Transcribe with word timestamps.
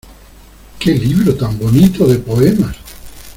¡Qué 0.79 0.95
libro 0.95 1.35
tan 1.35 1.59
bonito 1.59 2.07
de 2.07 2.17
poemas! 2.17 2.75